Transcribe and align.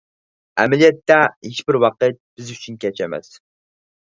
ئەمەلىيەتتە 0.61 1.17
ھېچبىر 1.49 1.79
ۋاقىت 1.85 2.19
بىز 2.41 2.51
ئۈچۈن 2.55 2.81
كەچ 2.87 3.05
ئەمەس. 3.07 3.31